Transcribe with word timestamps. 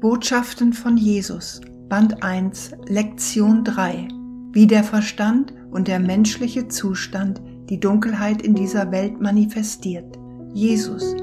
Botschaften 0.00 0.72
von 0.72 0.96
Jesus, 0.96 1.60
Band 1.90 2.22
1, 2.22 2.70
Lektion 2.86 3.64
3. 3.64 4.08
Wie 4.50 4.66
der 4.66 4.82
Verstand 4.82 5.52
und 5.70 5.88
der 5.88 6.00
menschliche 6.00 6.68
Zustand 6.68 7.42
die 7.68 7.78
Dunkelheit 7.78 8.40
in 8.40 8.54
dieser 8.54 8.90
Welt 8.92 9.20
manifestiert. 9.20 10.18
Jesus, 10.54 11.14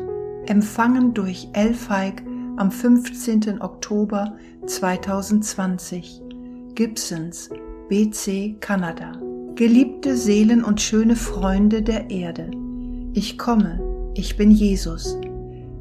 empfangen 0.46 1.16
durch 1.16 1.48
El 1.54 1.74
Feig 1.74 2.22
am 2.58 2.70
15. 2.70 3.60
Oktober 3.64 4.38
2020. 4.68 6.22
Gibsons, 6.76 7.50
BC, 7.90 8.58
Kanada. 8.60 9.14
Geliebte 9.56 10.16
Seelen 10.16 10.64
und 10.64 10.82
schöne 10.82 11.16
Freunde 11.16 11.82
der 11.82 12.12
Erde. 12.12 12.52
Ich 13.14 13.40
komme, 13.40 13.82
ich 14.14 14.38
bin 14.38 14.52
Jesus. 14.52 15.18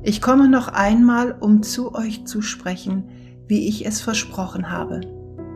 Ich 0.09 0.23
komme 0.23 0.49
noch 0.49 0.69
einmal, 0.69 1.35
um 1.41 1.65
zu 1.65 1.93
euch 1.97 2.27
zu 2.27 2.41
sprechen, 2.41 3.09
wie 3.49 3.67
ich 3.67 3.85
es 3.85 4.01
versprochen 4.01 4.71
habe. 4.71 5.01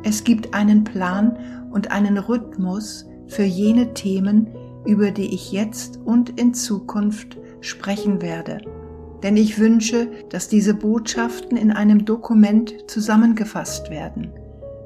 Es 0.02 0.24
gibt 0.24 0.54
einen 0.54 0.82
Plan 0.82 1.38
und 1.70 1.92
einen 1.92 2.18
Rhythmus 2.18 3.06
für 3.28 3.44
jene 3.44 3.94
Themen, 3.94 4.48
über 4.84 5.12
die 5.12 5.32
ich 5.32 5.52
jetzt 5.52 6.00
und 6.04 6.40
in 6.40 6.52
Zukunft 6.52 7.38
sprechen 7.60 8.22
werde. 8.22 8.60
Denn 9.22 9.36
ich 9.36 9.60
wünsche, 9.60 10.08
dass 10.30 10.48
diese 10.48 10.74
Botschaften 10.74 11.56
in 11.56 11.70
einem 11.70 12.04
Dokument 12.04 12.74
zusammengefasst 12.90 13.88
werden, 13.88 14.32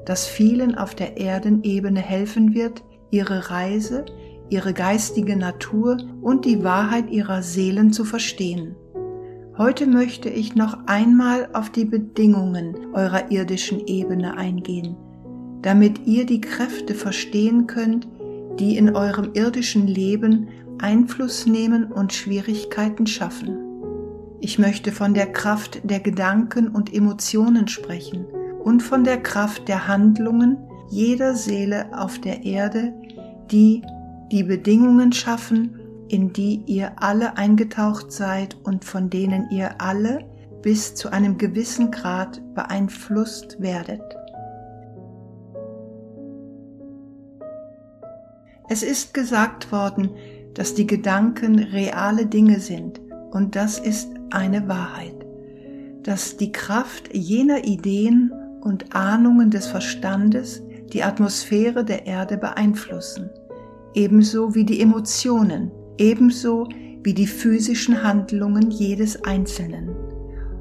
das 0.05 0.27
vielen 0.27 0.77
auf 0.77 0.93
der 0.93 1.17
Erdenebene 1.17 2.01
helfen 2.01 2.53
wird, 2.53 2.83
ihre 3.09 3.49
Reise, 3.49 4.05
ihre 4.51 4.73
geistige 4.73 5.35
Natur 5.35 5.97
und 6.21 6.45
die 6.45 6.63
Wahrheit 6.63 7.09
ihrer 7.09 7.41
Seelen 7.41 7.91
zu 7.91 8.05
verstehen. 8.05 8.75
Heute 9.57 9.87
möchte 9.87 10.27
ich 10.27 10.55
noch 10.55 10.79
einmal 10.85 11.47
auf 11.53 11.69
die 11.69 11.85
Bedingungen 11.85 12.93
eurer 12.93 13.31
irdischen 13.31 13.87
Ebene 13.87 14.35
eingehen, 14.35 14.97
damit 15.61 16.05
ihr 16.05 16.25
die 16.25 16.41
Kräfte 16.41 16.93
verstehen 16.93 17.65
könnt, 17.65 18.05
die 18.59 18.75
in 18.75 18.93
eurem 18.93 19.31
irdischen 19.33 19.87
Leben 19.87 20.49
Einfluss 20.79 21.45
nehmen 21.45 21.85
und 21.85 22.11
Schwierigkeiten 22.11 23.07
schaffen. 23.07 23.57
Ich 24.41 24.59
möchte 24.59 24.91
von 24.91 25.13
der 25.13 25.31
Kraft 25.31 25.89
der 25.89 26.01
Gedanken 26.01 26.67
und 26.67 26.93
Emotionen 26.93 27.69
sprechen 27.69 28.25
und 28.61 28.83
von 28.83 29.05
der 29.05 29.23
Kraft 29.23 29.69
der 29.69 29.87
Handlungen 29.87 30.57
jeder 30.89 31.33
Seele 31.33 31.97
auf 31.97 32.19
der 32.19 32.43
Erde, 32.43 32.93
die 33.51 33.83
die 34.33 34.43
Bedingungen 34.43 35.13
schaffen, 35.13 35.79
in 36.07 36.33
die 36.33 36.61
ihr 36.65 37.01
alle 37.01 37.37
eingetaucht 37.37 38.11
seid 38.11 38.57
und 38.63 38.85
von 38.85 39.09
denen 39.09 39.49
ihr 39.49 39.81
alle 39.81 40.19
bis 40.61 40.95
zu 40.95 41.11
einem 41.11 41.37
gewissen 41.37 41.91
Grad 41.91 42.41
beeinflusst 42.55 43.61
werdet. 43.61 44.01
Es 48.67 48.81
ist 48.81 49.13
gesagt 49.13 49.71
worden, 49.71 50.09
dass 50.55 50.73
die 50.73 50.87
Gedanken 50.87 51.59
reale 51.59 52.25
Dinge 52.25 52.59
sind 52.59 52.99
und 53.31 53.55
das 53.55 53.77
ist 53.77 54.09
eine 54.31 54.67
Wahrheit, 54.67 55.25
dass 56.01 56.37
die 56.37 56.51
Kraft 56.51 57.13
jener 57.13 57.65
Ideen 57.65 58.31
und 58.61 58.95
Ahnungen 58.95 59.51
des 59.51 59.67
Verstandes 59.67 60.63
die 60.93 61.03
Atmosphäre 61.03 61.85
der 61.85 62.07
Erde 62.07 62.37
beeinflussen, 62.37 63.29
ebenso 63.93 64.55
wie 64.55 64.65
die 64.65 64.81
Emotionen, 64.81 65.71
ebenso 65.97 66.67
wie 67.03 67.13
die 67.13 67.27
physischen 67.27 68.03
Handlungen 68.03 68.71
jedes 68.71 69.23
Einzelnen. 69.23 69.89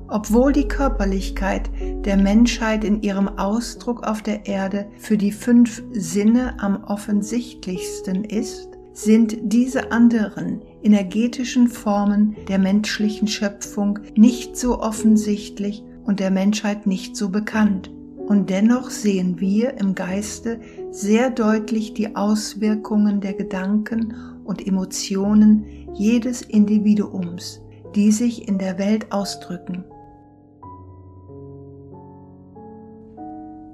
Obwohl 0.09 0.53
die 0.53 0.69
Körperlichkeit 0.69 1.71
der 2.05 2.17
Menschheit 2.17 2.85
in 2.85 3.03
ihrem 3.03 3.29
Ausdruck 3.29 4.07
auf 4.07 4.23
der 4.23 4.47
Erde 4.47 4.87
für 4.99 5.17
die 5.17 5.33
fünf 5.33 5.83
Sinne 5.93 6.61
am 6.61 6.85
offensichtlichsten 6.85 8.25
ist, 8.25 8.69
sind 8.93 9.37
diese 9.43 9.91
anderen 9.91 10.63
energetischen 10.83 11.69
Formen 11.69 12.37
der 12.49 12.59
menschlichen 12.59 13.27
Schöpfung 13.27 13.99
nicht 14.15 14.57
so 14.57 14.81
offensichtlich 14.81 15.83
und 16.05 16.21
der 16.21 16.31
Menschheit 16.31 16.87
nicht 16.87 17.17
so 17.17 17.31
bekannt. 17.31 17.91
Und 18.17 18.51
dennoch 18.51 18.91
sehen 18.91 19.41
wir 19.41 19.79
im 19.79 19.95
Geiste 19.95 20.61
sehr 20.91 21.31
deutlich 21.31 21.95
die 21.95 22.15
Auswirkungen 22.15 23.21
der 23.21 23.35
Gedanken 23.35 24.15
und 24.45 24.67
Emotionen 24.67 25.65
jedes 25.95 26.43
Individuums, 26.43 27.61
die 27.95 28.11
sich 28.11 28.49
in 28.49 28.59
der 28.59 28.79
Welt 28.79 29.13
ausdrücken. 29.13 29.85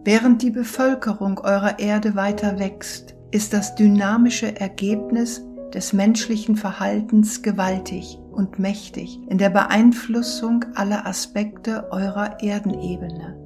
Während 0.04 0.42
die 0.42 0.50
Bevölkerung 0.50 1.38
eurer 1.40 1.78
Erde 1.78 2.14
weiter 2.14 2.58
wächst, 2.58 3.14
ist 3.30 3.52
das 3.52 3.74
dynamische 3.74 4.58
Ergebnis 4.58 5.42
des 5.74 5.92
menschlichen 5.92 6.56
Verhaltens 6.56 7.42
gewaltig 7.42 8.18
und 8.32 8.58
mächtig 8.58 9.20
in 9.28 9.38
der 9.38 9.50
Beeinflussung 9.50 10.64
aller 10.74 11.06
Aspekte 11.06 11.92
eurer 11.92 12.42
Erdenebene. 12.42 13.36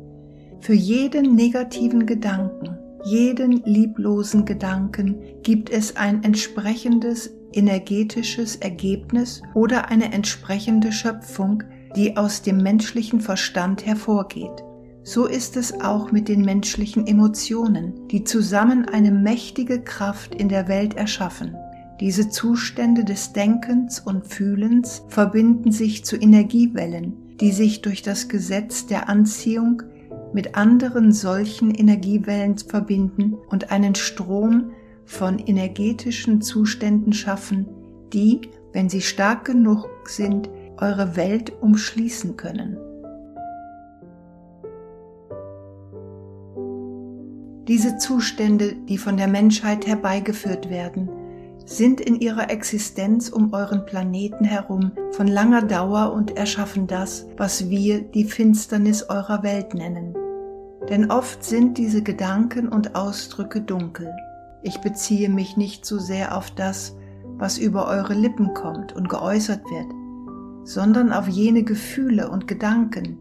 Für 0.61 0.75
jeden 0.75 1.35
negativen 1.35 2.07
Gedanken, 2.07 2.79
jeden 3.05 3.63
lieblosen 3.65 4.45
Gedanken 4.45 5.17
gibt 5.43 5.71
es 5.71 5.97
ein 5.97 6.23
entsprechendes 6.25 7.31
energetisches 7.53 8.57
Ergebnis 8.57 9.43
oder 9.55 9.91
eine 9.91 10.13
entsprechende 10.13 10.91
Schöpfung, 10.91 11.63
die 11.95 12.17
aus 12.17 12.43
dem 12.43 12.59
menschlichen 12.59 13.21
Verstand 13.21 13.85
hervorgeht. 13.87 14.65
So 15.03 15.27
ist 15.27 15.59
es 15.59 15.81
auch 15.83 16.13
mit 16.13 16.29
den 16.29 16.41
menschlichen 16.41 17.07
Emotionen, 17.07 18.09
die 18.09 18.25
zusammen 18.25 18.89
eine 18.89 19.11
mächtige 19.11 19.83
Kraft 19.83 20.35
in 20.35 20.49
der 20.49 20.67
Welt 20.67 20.95
erschaffen. 20.95 21.55
Diese 22.01 22.31
Zustände 22.31 23.05
des 23.05 23.35
Denkens 23.35 24.01
und 24.01 24.27
Fühlens 24.27 25.03
verbinden 25.09 25.73
sich 25.73 26.07
zu 26.07 26.17
Energiewellen, 26.17 27.37
die 27.39 27.53
sich 27.53 27.83
durch 27.83 28.03
das 28.03 28.29
Gesetz 28.29 28.87
der 28.87 29.09
Anziehung 29.11 29.83
mit 30.35 30.57
anderen 30.57 31.13
solchen 31.13 31.71
Energiewellen 31.71 32.59
verbinden 32.59 33.37
und 33.49 33.71
einen 33.71 33.95
Strom 33.95 34.73
von 35.07 35.39
energetischen 35.39 36.43
Zuständen 36.43 37.13
schaffen, 37.13 37.69
die, 38.13 38.41
wenn 38.73 38.89
sie 38.89 39.01
stark 39.01 39.45
genug 39.45 39.89
sind, 40.07 40.51
eure 40.79 41.17
Welt 41.17 41.53
umschließen 41.63 42.37
können. 42.37 42.77
Diese 47.69 47.97
Zustände, 47.97 48.75
die 48.89 48.99
von 48.99 49.17
der 49.17 49.29
Menschheit 49.29 49.87
herbeigeführt 49.87 50.69
werden, 50.69 51.09
sind 51.65 52.01
in 52.01 52.21
ihrer 52.21 52.51
Existenz 52.51 53.31
um 53.31 53.55
euren 53.55 53.87
Planeten 53.87 54.45
herum 54.45 54.93
von 55.13 55.29
langer 55.29 55.63
Dauer 55.63 56.13
und 56.13 56.37
erschaffen 56.37 56.87
das, 56.89 57.27
was 57.37 57.71
wir 57.71 58.03
die 58.03 58.25
Finsternis 58.25 59.05
eurer 59.05 59.43
Welt 59.43 59.73
nennen. 59.73 60.15
Denn 60.89 61.11
oft 61.11 61.43
sind 61.43 61.79
diese 61.79 62.03
Gedanken 62.03 62.69
und 62.69 62.95
Ausdrücke 62.95 63.61
dunkel. 63.61 64.15
Ich 64.63 64.81
beziehe 64.81 65.29
mich 65.29 65.57
nicht 65.57 65.87
so 65.87 65.99
sehr 65.99 66.37
auf 66.37 66.51
das, 66.51 66.97
was 67.37 67.59
über 67.59 67.87
eure 67.89 68.15
Lippen 68.15 68.55
kommt 68.55 68.95
und 68.95 69.09
geäußert 69.09 69.63
wird, 69.71 70.67
sondern 70.67 71.13
auf 71.13 71.29
jene 71.29 71.63
Gefühle 71.63 72.31
und 72.31 72.47
Gedanken, 72.47 73.19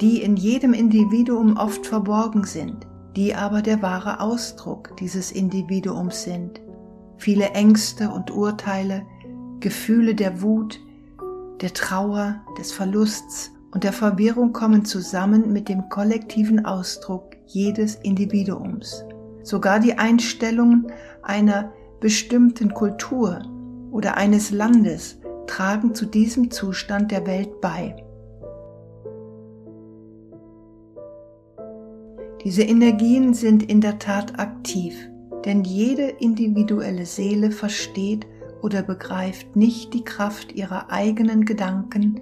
die 0.00 0.22
in 0.22 0.36
jedem 0.36 0.72
Individuum 0.72 1.56
oft 1.56 1.86
verborgen 1.86 2.44
sind, 2.44 2.86
die 3.16 3.34
aber 3.34 3.60
der 3.60 3.82
wahre 3.82 4.20
Ausdruck 4.20 4.96
dieses 4.96 5.32
Individuums 5.32 6.22
sind. 6.22 6.60
Viele 7.18 7.50
Ängste 7.50 8.10
und 8.10 8.30
Urteile, 8.30 9.02
Gefühle 9.60 10.14
der 10.14 10.40
Wut, 10.40 10.80
der 11.60 11.74
Trauer, 11.74 12.36
des 12.58 12.72
Verlusts 12.72 13.52
und 13.72 13.84
der 13.84 13.92
Verwirrung 13.92 14.52
kommen 14.52 14.84
zusammen 14.84 15.52
mit 15.52 15.68
dem 15.68 15.88
kollektiven 15.88 16.64
Ausdruck 16.64 17.36
jedes 17.46 17.96
Individuums. 17.96 19.04
Sogar 19.42 19.80
die 19.80 19.96
Einstellungen 19.96 20.92
einer 21.22 21.72
bestimmten 22.00 22.74
Kultur 22.74 23.42
oder 23.90 24.16
eines 24.16 24.50
Landes 24.50 25.18
tragen 25.46 25.94
zu 25.94 26.06
diesem 26.06 26.50
Zustand 26.50 27.10
der 27.10 27.26
Welt 27.26 27.60
bei. 27.60 27.96
Diese 32.44 32.62
Energien 32.62 33.34
sind 33.34 33.62
in 33.62 33.80
der 33.80 33.98
Tat 33.98 34.38
aktiv, 34.38 34.96
denn 35.44 35.62
jede 35.62 36.08
individuelle 36.08 37.04
Seele 37.04 37.50
versteht 37.50 38.26
oder 38.62 38.82
begreift 38.82 39.56
nicht 39.56 39.92
die 39.92 40.04
Kraft 40.04 40.52
ihrer 40.52 40.90
eigenen 40.90 41.44
Gedanken 41.44 42.20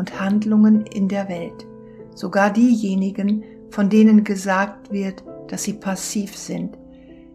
und 0.00 0.18
Handlungen 0.18 0.86
in 0.86 1.08
der 1.08 1.28
Welt. 1.28 1.68
Sogar 2.14 2.50
diejenigen, 2.50 3.44
von 3.68 3.90
denen 3.90 4.24
gesagt 4.24 4.90
wird, 4.90 5.22
dass 5.48 5.64
sie 5.64 5.74
passiv 5.74 6.36
sind, 6.36 6.78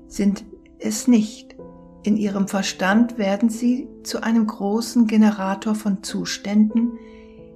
sind 0.07 0.43
es 0.79 1.07
nicht. 1.07 1.55
In 2.01 2.17
ihrem 2.17 2.47
Verstand 2.47 3.19
werden 3.19 3.49
sie 3.49 3.87
zu 4.01 4.23
einem 4.23 4.47
großen 4.47 5.05
Generator 5.05 5.75
von 5.75 6.01
Zuständen, 6.01 6.93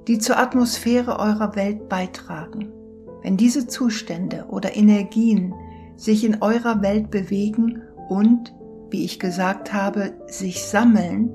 die 0.08 0.20
zur 0.20 0.38
Atmosphäre 0.38 1.18
eurer 1.18 1.56
Welt 1.56 1.90
beitragen. 1.90 2.72
Wenn 3.24 3.36
diese 3.36 3.66
Zustände 3.66 4.46
oder 4.48 4.76
Energien 4.76 5.56
sich 5.96 6.24
in 6.24 6.44
eurer 6.44 6.84
Welt 6.84 7.10
bewegen 7.10 7.82
und, 8.10 8.54
wie 8.92 9.06
ich 9.06 9.20
gesagt 9.20 9.74
habe, 9.74 10.14
sich 10.28 10.64
sammeln, 10.64 11.32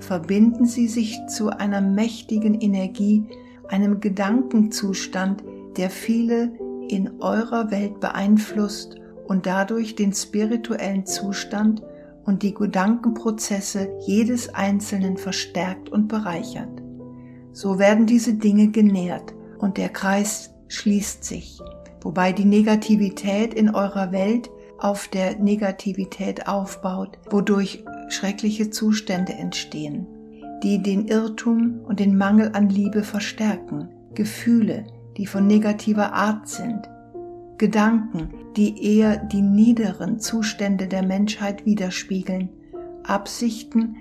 verbinden 0.00 0.66
sie 0.66 0.88
sich 0.88 1.18
zu 1.28 1.50
einer 1.50 1.80
mächtigen 1.80 2.60
Energie, 2.60 3.24
einem 3.68 4.00
Gedankenzustand, 4.00 5.44
der 5.76 5.90
viele 5.90 6.52
in 6.88 7.20
eurer 7.20 7.70
Welt 7.70 8.00
beeinflusst 8.00 8.96
und 9.26 9.46
dadurch 9.46 9.94
den 9.94 10.12
spirituellen 10.12 11.06
Zustand 11.06 11.82
und 12.24 12.42
die 12.42 12.54
Gedankenprozesse 12.54 13.88
jedes 14.06 14.52
Einzelnen 14.54 15.16
verstärkt 15.16 15.88
und 15.88 16.08
bereichert. 16.08 16.82
So 17.52 17.78
werden 17.78 18.06
diese 18.06 18.34
Dinge 18.34 18.68
genährt 18.68 19.34
und 19.58 19.76
der 19.76 19.88
Kreis 19.88 20.50
schließt 20.68 21.24
sich, 21.24 21.60
wobei 22.02 22.32
die 22.32 22.44
Negativität 22.44 23.54
in 23.54 23.74
eurer 23.74 24.12
Welt 24.12 24.50
auf 24.78 25.08
der 25.08 25.38
Negativität 25.38 26.48
aufbaut, 26.48 27.18
wodurch 27.30 27.84
schreckliche 28.12 28.70
Zustände 28.70 29.32
entstehen, 29.34 30.06
die 30.62 30.82
den 30.82 31.06
Irrtum 31.08 31.80
und 31.84 32.00
den 32.00 32.16
Mangel 32.16 32.50
an 32.54 32.68
Liebe 32.68 33.02
verstärken, 33.02 33.88
Gefühle, 34.14 34.84
die 35.16 35.26
von 35.26 35.46
negativer 35.46 36.12
Art 36.12 36.48
sind, 36.48 36.88
Gedanken, 37.58 38.30
die 38.56 38.96
eher 38.96 39.16
die 39.16 39.42
niederen 39.42 40.18
Zustände 40.18 40.86
der 40.86 41.02
Menschheit 41.02 41.66
widerspiegeln, 41.66 42.48
Absichten, 43.04 43.96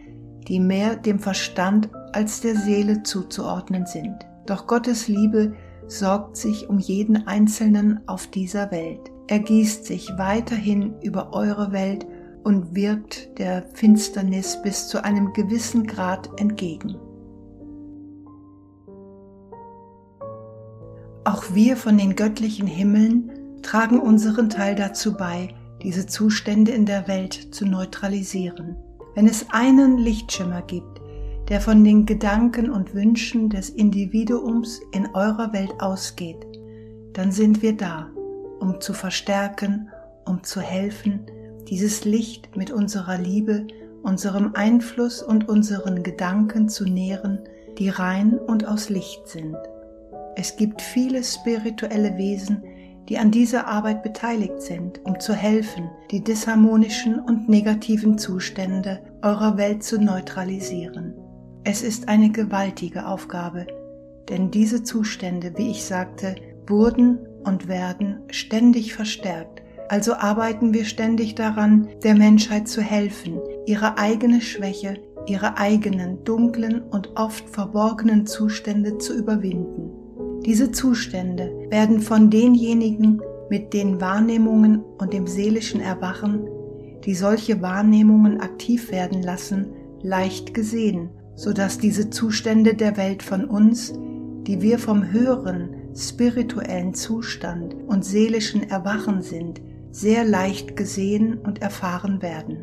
die 0.47 0.59
mehr 0.59 0.95
dem 0.95 1.19
Verstand 1.19 1.89
als 2.13 2.41
der 2.41 2.56
Seele 2.56 3.03
zuzuordnen 3.03 3.85
sind. 3.85 4.15
Doch 4.45 4.65
Gottes 4.65 5.07
Liebe 5.07 5.53
sorgt 5.88 6.38
sich 6.38 6.69
um 6.69 6.79
jeden 6.79 7.27
Einzelnen 7.27 8.00
auf 8.07 8.27
dieser 8.27 8.71
Welt. 8.71 9.11
Er 9.27 9.39
gießt 9.39 9.85
sich 9.85 10.09
weiterhin 10.17 10.95
über 11.01 11.33
eure 11.33 11.71
Welt 11.71 12.07
und 12.44 12.75
wirkt 12.75 13.38
der 13.39 13.63
Finsternis 13.74 14.62
bis 14.62 14.88
zu 14.88 15.03
einem 15.03 15.33
gewissen 15.33 15.86
Grad 15.86 16.30
entgegen. 16.39 16.95
Auch 21.25 21.44
wir 21.53 21.77
von 21.77 21.97
den 21.97 22.15
göttlichen 22.15 22.68
Himmeln 22.68 23.62
tragen 23.62 24.00
unseren 24.00 24.50
Teil 24.50 24.75
dazu 24.75 25.15
bei, 25.15 25.53
diese 25.83 26.07
Zustände 26.07 26.71
in 26.71 26.86
der 26.86 27.07
Welt 27.07 27.53
zu 27.53 27.65
neutralisieren. 27.65 28.75
Wenn 29.15 29.27
es 29.27 29.45
einen 29.51 29.97
Lichtschimmer 29.97 30.62
gibt, 30.62 31.00
der 31.50 31.62
von 31.62 31.83
den 31.83 32.06
Gedanken 32.06 32.69
und 32.69 32.94
Wünschen 32.94 33.50
des 33.50 33.69
Individuums 33.69 34.80
in 34.92 35.07
eurer 35.13 35.51
Welt 35.53 35.74
ausgeht, 35.80 36.45
dann 37.13 37.31
sind 37.31 37.62
wir 37.62 37.75
da, 37.75 38.09
um 38.59 38.80
zu 38.80 38.94
verstärken, 38.94 39.89
um 40.25 40.44
zu 40.44 40.62
helfen, 40.62 41.25
dieses 41.69 42.06
Licht 42.06 42.56
mit 42.56 42.71
unserer 42.71 43.18
Liebe, 43.18 43.68
unserem 44.04 44.56
Einfluss 44.56 45.21
und 45.21 45.48
unseren 45.48 46.04
Gedanken 46.04 46.69
zu 46.69 46.86
nähren, 46.86 47.39
die 47.77 47.89
rein 47.89 48.38
und 48.38 48.68
aus 48.68 48.89
Licht 48.89 49.27
sind. 49.27 49.57
Es 50.36 50.56
gibt 50.56 50.81
viele 50.81 51.24
spirituelle 51.24 52.18
Wesen, 52.18 52.63
die 53.10 53.18
an 53.18 53.31
dieser 53.31 53.68
Arbeit 53.68 54.04
beteiligt 54.04 54.62
sind, 54.62 55.04
um 55.04 55.19
zu 55.19 55.33
helfen, 55.33 55.89
die 56.12 56.24
disharmonischen 56.24 57.19
und 57.19 57.50
negativen 57.50 58.18
Zustände 58.18 59.00
eurer 59.21 59.57
Welt 59.57 59.83
zu 59.83 60.00
neutralisieren. 60.00 61.16
Es 61.63 61.81
ist 61.81 62.07
eine 62.07 62.30
gewaltige 62.31 63.07
Aufgabe, 63.07 63.66
denn 64.30 64.51
diese 64.51 64.83
Zustände, 64.83 65.54
wie 65.57 65.71
ich 65.71 65.83
sagte, 65.83 66.36
wurden 66.68 67.19
und 67.44 67.68
werden 67.68 68.21
ständig 68.30 68.94
verstärkt. 68.94 69.63
Also 69.89 70.13
arbeiten 70.13 70.71
wir 70.71 70.86
ständig 70.86 71.33
daran, 71.33 71.88
der 72.03 72.13
Menschheit 72.13 72.68
zu 72.68 72.80
helfen, 72.80 73.39
ihre 73.65 73.97
eigene 73.97 74.39
Schwäche, 74.39 75.00
ihre 75.25 75.57
eigenen 75.57 76.24
dunklen 76.24 76.83
und 76.83 77.18
oft 77.18 77.50
verborgenen 77.50 78.27
Zustände 78.27 79.00
zu 79.00 79.18
überwinden. 79.18 79.89
Diese 80.45 80.71
Zustände 80.71 81.51
werden 81.69 82.01
von 82.01 82.30
denjenigen 82.30 83.19
mit 83.50 83.74
den 83.74 84.00
Wahrnehmungen 84.00 84.83
und 85.00 85.12
dem 85.12 85.25
seelischen 85.25 85.81
Erwachen, 85.81 86.47
die 87.03 87.15
solche 87.15 87.59
Wahrnehmungen 87.63 88.42
aktiv 88.42 88.92
werden 88.92 89.23
lassen, 89.23 89.73
leicht 90.04 90.54
gesehen, 90.54 91.09
so 91.35 91.52
dass 91.52 91.80
diese 91.80 92.11
Zustände 92.11 92.75
der 92.75 92.95
Welt 92.95 93.23
von 93.23 93.45
uns, 93.45 93.94
die 94.45 94.61
wir 94.61 94.78
vom 94.78 95.11
höheren 95.11 95.69
spirituellen 95.95 96.94
Zustand 96.94 97.75
und 97.87 98.06
seelischen 98.06 98.69
Erwachen 98.69 99.23
sind, 99.23 99.61
sehr 99.91 100.23
leicht 100.23 100.75
gesehen 100.75 101.37
und 101.37 101.61
erfahren 101.61 102.21
werden. 102.21 102.57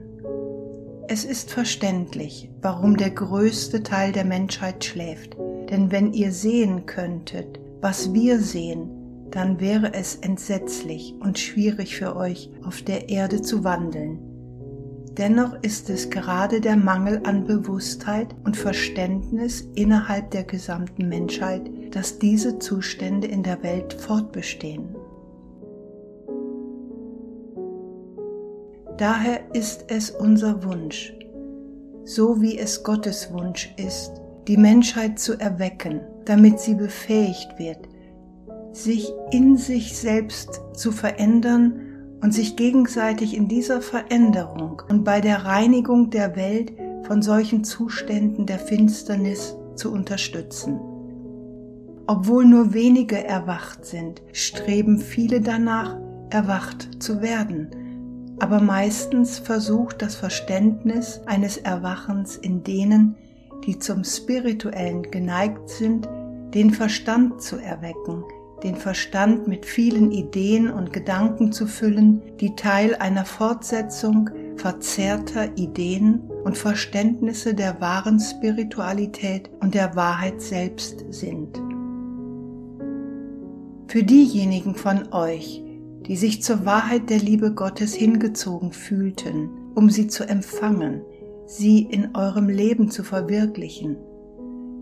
Es 1.09 1.25
ist 1.25 1.53
verständlich, 1.53 2.51
warum 2.63 2.97
der 2.97 3.11
größte 3.11 3.83
Teil 3.83 4.13
der 4.13 4.25
Menschheit 4.25 4.85
schläft, 4.85 5.37
denn 5.71 5.93
wenn 5.93 6.13
ihr 6.13 6.33
sehen 6.33 6.87
könntet, 6.87 7.61
was 7.81 8.13
wir 8.13 8.41
sehen, 8.41 8.91
dann 9.31 9.61
wäre 9.61 9.95
es 9.95 10.17
entsetzlich 10.17 11.15
und 11.21 11.39
schwierig 11.39 11.97
für 11.97 12.17
euch, 12.17 12.51
auf 12.65 12.83
der 12.83 13.09
Erde 13.09 13.43
zu 13.43 13.63
wandeln. 13.63 14.19
Dennoch 15.17 15.55
ist 15.63 15.89
es 15.91 16.11
gerade 16.11 16.61
der 16.61 16.77
Mangel 16.77 17.21
an 17.25 17.45
Bewusstheit 17.45 18.35
und 18.45 18.57
Verständnis 18.57 19.63
innerhalb 19.75 20.33
der 20.33 20.45
gesamten 20.45 21.09
Menschheit, 21.09 21.71
dass 21.93 22.19
diese 22.19 22.59
Zustände 22.59 23.29
in 23.29 23.43
der 23.43 23.63
Welt 23.63 23.95
fortbestehen. 23.95 24.96
Daher 28.99 29.41
ist 29.55 29.85
es 29.89 30.11
unser 30.11 30.65
Wunsch, 30.65 31.15
so 32.05 32.41
wie 32.41 32.59
es 32.59 32.83
Gottes 32.83 33.33
Wunsch 33.33 33.75
ist, 33.77 34.13
die 34.49 34.57
Menschheit 34.57 35.19
zu 35.19 35.39
erwecken 35.39 36.01
damit 36.27 36.61
sie 36.61 36.75
befähigt 36.75 37.59
wird, 37.59 37.89
sich 38.73 39.11
in 39.31 39.57
sich 39.57 39.97
selbst 39.97 40.61
zu 40.75 40.93
verändern 40.93 41.81
und 42.21 42.35
sich 42.35 42.57
gegenseitig 42.57 43.37
in 43.37 43.49
dieser 43.49 43.81
Veränderung 43.81 44.83
und 44.89 45.05
bei 45.05 45.21
der 45.21 45.45
Reinigung 45.45 46.11
der 46.11 46.37
Welt 46.37 46.73
von 47.05 47.23
solchen 47.23 47.65
Zuständen 47.65 48.45
der 48.45 48.59
Finsternis 48.59 49.57
zu 49.77 49.93
unterstützen. 49.93 50.81
Obwohl 52.09 52.45
nur 52.45 52.75
wenige 52.75 53.25
erwacht 53.25 53.85
sind, 53.85 54.23
streben 54.33 54.99
viele 54.99 55.41
danach, 55.41 55.97
erwacht 56.31 57.03
zu 57.03 57.21
werden, 57.23 57.69
aber 58.39 58.61
meistens 58.61 59.39
versucht 59.39 60.03
das 60.03 60.15
Verständnis 60.15 61.21
eines 61.27 61.57
Erwachens 61.57 62.37
in 62.37 62.63
denen, 62.63 63.17
die 63.65 63.79
zum 63.79 64.05
Spirituellen 64.05 65.03
geneigt 65.11 65.69
sind, 65.69 66.09
den 66.55 66.71
Verstand 66.71 67.43
zu 67.43 67.57
erwecken, 67.57 68.25
den 68.63 68.77
Verstand 68.77 69.49
mit 69.49 69.67
vielen 69.67 70.13
Ideen 70.13 70.71
und 70.71 70.93
Gedanken 70.93 71.53
zu 71.53 71.67
füllen, 71.67 72.23
die 72.41 72.55
Teil 72.57 72.95
einer 72.97 73.25
Fortsetzung 73.25 74.31
verzerrter 74.57 75.57
Ideen 75.57 76.23
und 76.45 76.57
Verständnisse 76.57 77.55
der 77.55 77.81
wahren 77.81 78.21
Spiritualität 78.21 79.51
und 79.61 79.75
der 79.75 79.97
Wahrheit 79.97 80.41
selbst 80.41 81.05
sind. 81.11 81.61
Für 83.89 84.03
diejenigen 84.03 84.75
von 84.75 85.13
euch, 85.13 85.63
die 86.07 86.17
sich 86.17 86.43
zur 86.43 86.65
Wahrheit 86.65 87.11
der 87.11 87.19
Liebe 87.19 87.53
Gottes 87.53 87.95
hingezogen 87.95 88.73
fühlten, 88.73 89.51
um 89.75 89.91
sie 89.91 90.07
zu 90.07 90.29
empfangen, 90.29 91.03
sie 91.47 91.83
in 91.83 92.15
eurem 92.15 92.49
Leben 92.49 92.91
zu 92.91 93.03
verwirklichen, 93.03 93.97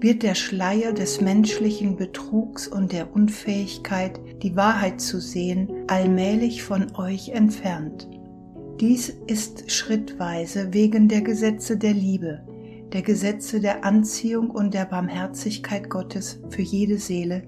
wird 0.00 0.22
der 0.22 0.34
Schleier 0.34 0.92
des 0.92 1.22
menschlichen 1.22 1.96
Betrugs 1.96 2.68
und 2.68 2.92
der 2.92 3.14
Unfähigkeit, 3.14 4.20
die 4.42 4.54
Wahrheit 4.54 5.00
zu 5.00 5.18
sehen, 5.18 5.70
allmählich 5.86 6.62
von 6.62 6.94
euch 6.96 7.30
entfernt. 7.30 8.08
Dies 8.80 9.08
ist 9.26 9.70
schrittweise 9.70 10.74
wegen 10.74 11.08
der 11.08 11.22
Gesetze 11.22 11.78
der 11.78 11.94
Liebe, 11.94 12.42
der 12.92 13.02
Gesetze 13.02 13.60
der 13.60 13.84
Anziehung 13.84 14.50
und 14.50 14.74
der 14.74 14.84
Barmherzigkeit 14.84 15.88
Gottes 15.88 16.40
für 16.50 16.62
jede 16.62 16.98
Seele, 16.98 17.44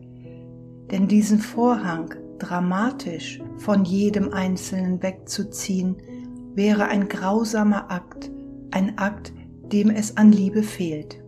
denn 0.91 1.09
diesen 1.09 1.41
Vorhang 1.41 2.15
dramatisch 2.39 3.41
von 3.59 3.85
jedem 3.85 4.33
Einzelnen 4.33 5.03
wegzuziehen, 5.03 5.97
wäre 6.55 6.87
ein 6.87 7.09
grausamer 7.09 7.91
Akt, 7.91 8.31
ein 8.71 8.99
Akt, 8.99 9.33
dem 9.73 9.91
es 9.91 10.17
an 10.17 10.33
Liebe 10.33 10.63
fehlt. 10.63 11.23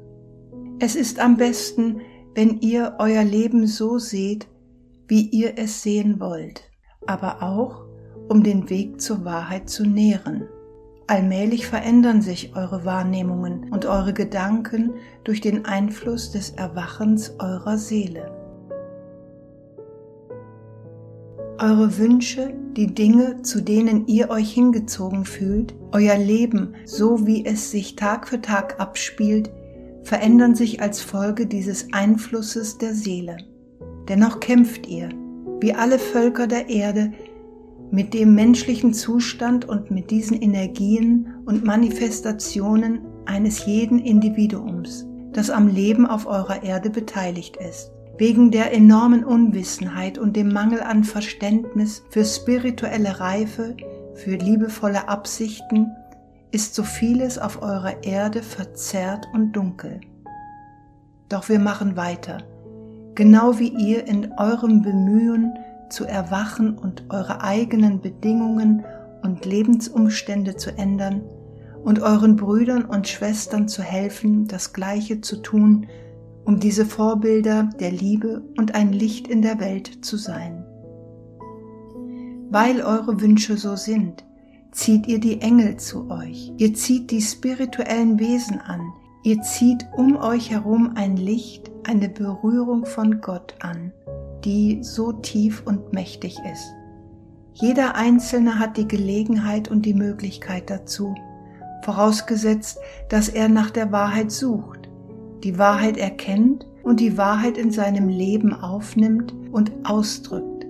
Es 0.78 0.94
ist 0.94 1.18
am 1.18 1.36
besten, 1.36 2.00
wenn 2.34 2.60
ihr 2.60 2.96
euer 2.98 3.24
Leben 3.24 3.66
so 3.66 3.98
seht, 3.98 4.48
wie 5.08 5.22
ihr 5.22 5.54
es 5.56 5.82
sehen 5.82 6.20
wollt, 6.20 6.70
aber 7.06 7.42
auch, 7.42 7.84
um 8.28 8.42
den 8.42 8.70
Weg 8.70 9.00
zur 9.00 9.24
Wahrheit 9.24 9.68
zu 9.68 9.84
nähren. 9.84 10.46
Allmählich 11.08 11.66
verändern 11.66 12.20
sich 12.20 12.54
eure 12.54 12.84
Wahrnehmungen 12.84 13.72
und 13.72 13.86
eure 13.86 14.12
Gedanken 14.12 14.92
durch 15.24 15.40
den 15.40 15.64
Einfluss 15.64 16.30
des 16.30 16.50
Erwachens 16.50 17.34
eurer 17.38 17.78
Seele. 17.78 18.37
Eure 21.60 21.98
Wünsche, 21.98 22.54
die 22.76 22.94
Dinge, 22.94 23.42
zu 23.42 23.60
denen 23.60 24.06
ihr 24.06 24.30
euch 24.30 24.52
hingezogen 24.52 25.24
fühlt, 25.24 25.74
euer 25.92 26.16
Leben, 26.16 26.74
so 26.84 27.26
wie 27.26 27.44
es 27.44 27.70
sich 27.70 27.96
Tag 27.96 28.28
für 28.28 28.40
Tag 28.40 28.80
abspielt, 28.80 29.50
verändern 30.02 30.54
sich 30.54 30.80
als 30.80 31.00
Folge 31.00 31.46
dieses 31.46 31.92
Einflusses 31.92 32.78
der 32.78 32.94
Seele. 32.94 33.36
Dennoch 34.08 34.40
kämpft 34.40 34.86
ihr, 34.86 35.10
wie 35.60 35.74
alle 35.74 35.98
Völker 35.98 36.46
der 36.46 36.68
Erde, 36.68 37.12
mit 37.90 38.14
dem 38.14 38.34
menschlichen 38.34 38.92
Zustand 38.92 39.66
und 39.66 39.90
mit 39.90 40.10
diesen 40.10 40.40
Energien 40.40 41.34
und 41.46 41.64
Manifestationen 41.64 43.00
eines 43.24 43.66
jeden 43.66 43.98
Individuums, 43.98 45.06
das 45.32 45.50
am 45.50 45.68
Leben 45.68 46.06
auf 46.06 46.26
eurer 46.26 46.62
Erde 46.62 46.90
beteiligt 46.90 47.56
ist. 47.56 47.92
Wegen 48.18 48.50
der 48.50 48.72
enormen 48.74 49.24
Unwissenheit 49.24 50.18
und 50.18 50.34
dem 50.34 50.52
Mangel 50.52 50.80
an 50.80 51.04
Verständnis 51.04 52.02
für 52.10 52.24
spirituelle 52.24 53.20
Reife, 53.20 53.76
für 54.14 54.34
liebevolle 54.34 55.08
Absichten, 55.08 55.86
ist 56.50 56.74
so 56.74 56.82
vieles 56.82 57.38
auf 57.38 57.62
eurer 57.62 58.02
Erde 58.02 58.42
verzerrt 58.42 59.28
und 59.32 59.52
dunkel. 59.52 60.00
Doch 61.28 61.48
wir 61.48 61.60
machen 61.60 61.96
weiter, 61.96 62.38
genau 63.14 63.60
wie 63.60 63.68
ihr 63.68 64.08
in 64.08 64.32
eurem 64.36 64.82
Bemühen 64.82 65.52
zu 65.88 66.04
erwachen 66.04 66.76
und 66.76 67.04
eure 67.10 67.42
eigenen 67.42 68.00
Bedingungen 68.00 68.84
und 69.22 69.44
Lebensumstände 69.44 70.56
zu 70.56 70.76
ändern 70.76 71.22
und 71.84 72.00
euren 72.00 72.34
Brüdern 72.34 72.84
und 72.84 73.06
Schwestern 73.06 73.68
zu 73.68 73.82
helfen, 73.82 74.48
das 74.48 74.72
Gleiche 74.72 75.20
zu 75.20 75.36
tun, 75.36 75.86
um 76.48 76.58
diese 76.58 76.86
Vorbilder 76.86 77.68
der 77.78 77.90
Liebe 77.90 78.42
und 78.56 78.74
ein 78.74 78.90
Licht 78.90 79.28
in 79.28 79.42
der 79.42 79.60
Welt 79.60 80.02
zu 80.02 80.16
sein. 80.16 80.64
Weil 82.48 82.80
eure 82.80 83.20
Wünsche 83.20 83.58
so 83.58 83.76
sind, 83.76 84.24
zieht 84.72 85.06
ihr 85.06 85.20
die 85.20 85.42
Engel 85.42 85.76
zu 85.76 86.10
euch, 86.10 86.50
ihr 86.56 86.72
zieht 86.72 87.10
die 87.10 87.20
spirituellen 87.20 88.18
Wesen 88.18 88.62
an, 88.62 88.80
ihr 89.24 89.42
zieht 89.42 89.86
um 89.94 90.16
euch 90.16 90.50
herum 90.50 90.92
ein 90.94 91.18
Licht, 91.18 91.70
eine 91.86 92.08
Berührung 92.08 92.86
von 92.86 93.20
Gott 93.20 93.54
an, 93.60 93.92
die 94.42 94.78
so 94.82 95.12
tief 95.12 95.62
und 95.66 95.92
mächtig 95.92 96.38
ist. 96.50 96.72
Jeder 97.52 97.94
Einzelne 97.94 98.58
hat 98.58 98.78
die 98.78 98.88
Gelegenheit 98.88 99.70
und 99.70 99.84
die 99.84 99.92
Möglichkeit 99.92 100.70
dazu, 100.70 101.14
vorausgesetzt, 101.82 102.78
dass 103.10 103.28
er 103.28 103.50
nach 103.50 103.68
der 103.68 103.92
Wahrheit 103.92 104.32
sucht 104.32 104.77
die 105.44 105.58
Wahrheit 105.58 105.96
erkennt 105.96 106.66
und 106.82 107.00
die 107.00 107.16
Wahrheit 107.16 107.58
in 107.58 107.70
seinem 107.70 108.08
Leben 108.08 108.52
aufnimmt 108.52 109.34
und 109.52 109.72
ausdrückt. 109.84 110.66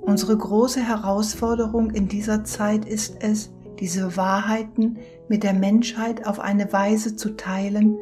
Unsere 0.00 0.36
große 0.36 0.80
Herausforderung 0.80 1.90
in 1.90 2.08
dieser 2.08 2.44
Zeit 2.44 2.84
ist 2.84 3.16
es, 3.20 3.50
diese 3.80 4.16
Wahrheiten 4.16 4.98
mit 5.28 5.42
der 5.42 5.54
Menschheit 5.54 6.26
auf 6.26 6.40
eine 6.40 6.72
Weise 6.72 7.16
zu 7.16 7.36
teilen, 7.36 7.96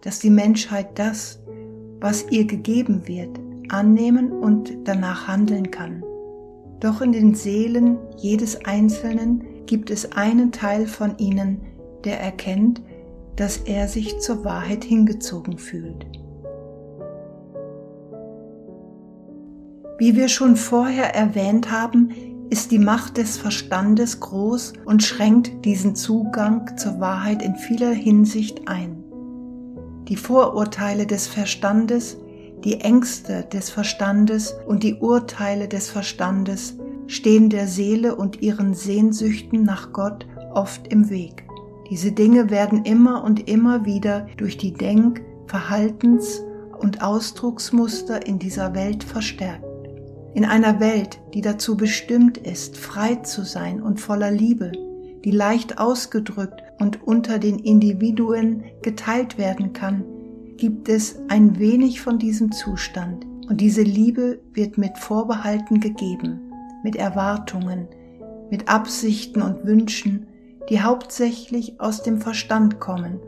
dass 0.00 0.18
die 0.18 0.30
Menschheit 0.30 0.98
das, 0.98 1.38
was 2.00 2.30
ihr 2.30 2.46
gegeben 2.46 3.06
wird, 3.06 3.38
annehmen 3.68 4.32
und 4.32 4.72
danach 4.84 5.28
handeln 5.28 5.70
kann. 5.70 6.02
Doch 6.80 7.00
in 7.00 7.12
den 7.12 7.34
Seelen 7.34 7.98
jedes 8.16 8.64
Einzelnen 8.64 9.44
gibt 9.66 9.90
es 9.90 10.12
einen 10.12 10.52
Teil 10.52 10.86
von 10.86 11.18
ihnen, 11.18 11.60
der 12.04 12.20
erkennt, 12.20 12.80
dass 13.38 13.56
er 13.58 13.86
sich 13.86 14.18
zur 14.18 14.44
Wahrheit 14.44 14.84
hingezogen 14.84 15.58
fühlt. 15.58 16.06
Wie 19.98 20.16
wir 20.16 20.28
schon 20.28 20.56
vorher 20.56 21.14
erwähnt 21.14 21.70
haben, 21.70 22.10
ist 22.50 22.72
die 22.72 22.78
Macht 22.78 23.16
des 23.16 23.36
Verstandes 23.36 24.20
groß 24.20 24.72
und 24.84 25.02
schränkt 25.02 25.64
diesen 25.64 25.94
Zugang 25.94 26.76
zur 26.76 26.98
Wahrheit 26.98 27.42
in 27.42 27.54
vieler 27.54 27.90
Hinsicht 27.90 28.66
ein. 28.66 29.04
Die 30.08 30.16
Vorurteile 30.16 31.06
des 31.06 31.26
Verstandes, 31.26 32.16
die 32.64 32.80
Ängste 32.80 33.44
des 33.52 33.70
Verstandes 33.70 34.56
und 34.66 34.82
die 34.82 34.94
Urteile 34.94 35.68
des 35.68 35.90
Verstandes 35.90 36.76
stehen 37.06 37.50
der 37.50 37.68
Seele 37.68 38.16
und 38.16 38.42
ihren 38.42 38.74
Sehnsüchten 38.74 39.62
nach 39.62 39.92
Gott 39.92 40.26
oft 40.54 40.88
im 40.88 41.10
Weg. 41.10 41.47
Diese 41.90 42.12
Dinge 42.12 42.50
werden 42.50 42.84
immer 42.84 43.24
und 43.24 43.48
immer 43.48 43.84
wieder 43.84 44.26
durch 44.36 44.58
die 44.58 44.72
Denk-, 44.72 45.22
Verhaltens- 45.46 46.42
und 46.78 47.02
Ausdrucksmuster 47.02 48.26
in 48.26 48.38
dieser 48.38 48.74
Welt 48.74 49.02
verstärkt. 49.02 49.64
In 50.34 50.44
einer 50.44 50.78
Welt, 50.78 51.18
die 51.34 51.40
dazu 51.40 51.76
bestimmt 51.76 52.38
ist, 52.38 52.76
frei 52.76 53.16
zu 53.16 53.42
sein 53.42 53.82
und 53.82 53.98
voller 53.98 54.30
Liebe, 54.30 54.70
die 55.24 55.30
leicht 55.30 55.78
ausgedrückt 55.78 56.62
und 56.78 57.02
unter 57.02 57.38
den 57.38 57.58
Individuen 57.58 58.62
geteilt 58.82 59.38
werden 59.38 59.72
kann, 59.72 60.04
gibt 60.56 60.88
es 60.88 61.18
ein 61.28 61.58
wenig 61.58 62.00
von 62.00 62.18
diesem 62.18 62.52
Zustand 62.52 63.24
und 63.48 63.60
diese 63.60 63.82
Liebe 63.82 64.40
wird 64.52 64.78
mit 64.78 64.98
Vorbehalten 64.98 65.80
gegeben, 65.80 66.52
mit 66.84 66.94
Erwartungen, 66.94 67.88
mit 68.50 68.68
Absichten 68.68 69.42
und 69.42 69.64
Wünschen, 69.64 70.27
die 70.68 70.80
hauptsächlich 70.80 71.80
aus 71.80 72.02
dem 72.02 72.20
Verstand 72.20 72.78
kommen 72.80 73.20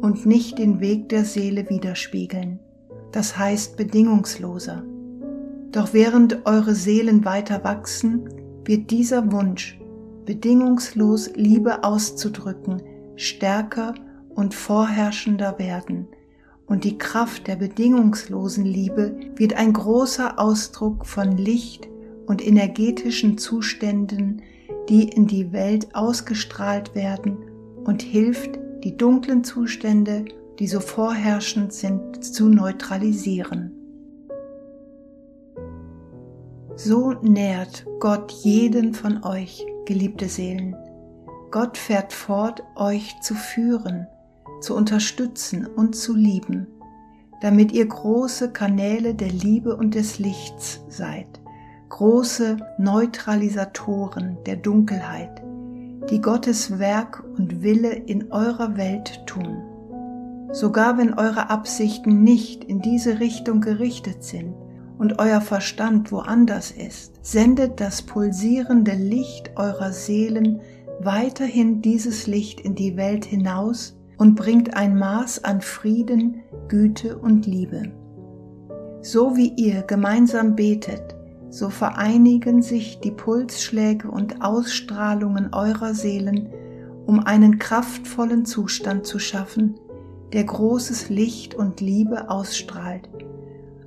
und 0.00 0.26
nicht 0.26 0.58
den 0.58 0.80
Weg 0.80 1.08
der 1.08 1.24
Seele 1.24 1.68
widerspiegeln, 1.68 2.60
das 3.12 3.36
heißt 3.36 3.76
bedingungsloser. 3.76 4.84
Doch 5.72 5.92
während 5.92 6.46
eure 6.46 6.74
Seelen 6.74 7.24
weiter 7.24 7.64
wachsen, 7.64 8.28
wird 8.64 8.90
dieser 8.90 9.32
Wunsch, 9.32 9.80
bedingungslos 10.24 11.30
Liebe 11.34 11.82
auszudrücken, 11.82 12.82
stärker 13.16 13.94
und 14.28 14.54
vorherrschender 14.54 15.58
werden, 15.58 16.08
und 16.66 16.84
die 16.84 16.96
Kraft 16.96 17.46
der 17.46 17.56
bedingungslosen 17.56 18.64
Liebe 18.64 19.16
wird 19.36 19.54
ein 19.54 19.72
großer 19.74 20.38
Ausdruck 20.38 21.06
von 21.06 21.36
Licht 21.36 21.88
und 22.26 22.46
energetischen 22.46 23.36
Zuständen 23.36 24.40
die 24.88 25.08
in 25.08 25.26
die 25.26 25.52
Welt 25.52 25.94
ausgestrahlt 25.94 26.94
werden 26.94 27.38
und 27.84 28.02
hilft, 28.02 28.58
die 28.82 28.96
dunklen 28.96 29.44
Zustände, 29.44 30.24
die 30.58 30.66
so 30.66 30.80
vorherrschend 30.80 31.72
sind, 31.72 32.24
zu 32.24 32.48
neutralisieren. 32.48 33.72
So 36.76 37.12
nährt 37.22 37.86
Gott 38.00 38.32
jeden 38.32 38.94
von 38.94 39.22
euch, 39.24 39.64
geliebte 39.86 40.28
Seelen. 40.28 40.76
Gott 41.50 41.76
fährt 41.76 42.12
fort, 42.12 42.62
euch 42.74 43.14
zu 43.20 43.34
führen, 43.34 44.06
zu 44.60 44.74
unterstützen 44.74 45.66
und 45.66 45.94
zu 45.94 46.14
lieben, 46.14 46.66
damit 47.40 47.72
ihr 47.72 47.86
große 47.86 48.50
Kanäle 48.50 49.14
der 49.14 49.30
Liebe 49.30 49.76
und 49.76 49.94
des 49.94 50.18
Lichts 50.18 50.84
seid 50.88 51.43
große 51.94 52.56
Neutralisatoren 52.76 54.38
der 54.46 54.56
Dunkelheit, 54.56 55.44
die 56.10 56.20
Gottes 56.20 56.80
Werk 56.80 57.22
und 57.38 57.62
Wille 57.62 57.92
in 57.92 58.32
eurer 58.32 58.76
Welt 58.76 59.24
tun. 59.26 59.62
Sogar 60.50 60.98
wenn 60.98 61.14
eure 61.14 61.50
Absichten 61.50 62.24
nicht 62.24 62.64
in 62.64 62.80
diese 62.80 63.20
Richtung 63.20 63.60
gerichtet 63.60 64.24
sind 64.24 64.56
und 64.98 65.20
euer 65.20 65.40
Verstand 65.40 66.10
woanders 66.10 66.72
ist, 66.72 67.14
sendet 67.22 67.78
das 67.80 68.02
pulsierende 68.02 68.94
Licht 68.94 69.52
eurer 69.54 69.92
Seelen 69.92 70.62
weiterhin 70.98 71.80
dieses 71.80 72.26
Licht 72.26 72.58
in 72.58 72.74
die 72.74 72.96
Welt 72.96 73.24
hinaus 73.24 73.96
und 74.18 74.34
bringt 74.34 74.76
ein 74.76 74.98
Maß 74.98 75.44
an 75.44 75.60
Frieden, 75.60 76.42
Güte 76.66 77.16
und 77.16 77.46
Liebe. 77.46 77.92
So 79.00 79.36
wie 79.36 79.52
ihr 79.54 79.82
gemeinsam 79.82 80.56
betet, 80.56 81.14
so 81.54 81.70
vereinigen 81.70 82.62
sich 82.62 82.98
die 82.98 83.12
Pulsschläge 83.12 84.10
und 84.10 84.42
Ausstrahlungen 84.42 85.54
eurer 85.54 85.94
Seelen, 85.94 86.48
um 87.06 87.20
einen 87.20 87.60
kraftvollen 87.60 88.44
Zustand 88.44 89.06
zu 89.06 89.20
schaffen, 89.20 89.78
der 90.32 90.42
großes 90.42 91.10
Licht 91.10 91.54
und 91.54 91.80
Liebe 91.80 92.28
ausstrahlt. 92.28 93.08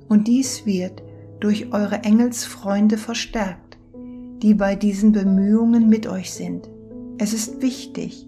Und 0.08 0.28
dies 0.28 0.64
wird 0.64 1.02
durch 1.40 1.70
eure 1.74 2.04
Engelsfreunde 2.04 2.96
verstärkt, 2.96 3.76
die 4.40 4.54
bei 4.54 4.74
diesen 4.74 5.12
Bemühungen 5.12 5.90
mit 5.90 6.06
euch 6.06 6.32
sind. 6.32 6.70
Es 7.18 7.34
ist 7.34 7.60
wichtig, 7.60 8.26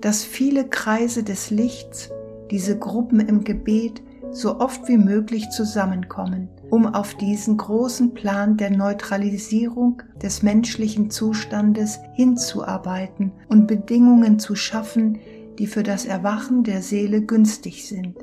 dass 0.00 0.24
viele 0.24 0.66
Kreise 0.66 1.22
des 1.22 1.50
Lichts, 1.50 2.10
diese 2.50 2.76
Gruppen 2.76 3.20
im 3.20 3.44
Gebet, 3.44 4.02
so 4.32 4.58
oft 4.60 4.88
wie 4.88 4.98
möglich 4.98 5.50
zusammenkommen 5.50 6.48
um 6.70 6.86
auf 6.86 7.14
diesen 7.14 7.56
großen 7.56 8.14
Plan 8.14 8.56
der 8.56 8.70
Neutralisierung 8.70 10.02
des 10.22 10.42
menschlichen 10.42 11.10
Zustandes 11.10 11.98
hinzuarbeiten 12.14 13.32
und 13.48 13.66
Bedingungen 13.66 14.38
zu 14.38 14.54
schaffen, 14.54 15.18
die 15.58 15.66
für 15.66 15.82
das 15.82 16.04
Erwachen 16.04 16.62
der 16.62 16.80
Seele 16.80 17.22
günstig 17.22 17.86
sind. 17.86 18.16